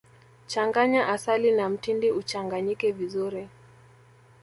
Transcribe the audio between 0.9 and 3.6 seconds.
asali na mtindi uchanganyike vizuri